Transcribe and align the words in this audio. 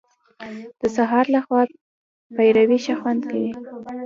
د 0.81 0.83
سهار 0.95 1.25
له 1.35 1.39
خوا 1.45 1.61
پېروی 2.35 2.79
ښه 2.85 2.95
خوند 3.01 3.21
کوي. 3.31 3.51